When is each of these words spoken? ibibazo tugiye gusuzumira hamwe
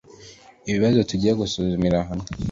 ibibazo 0.69 0.99
tugiye 1.09 1.33
gusuzumira 1.41 1.97
hamwe 2.09 2.27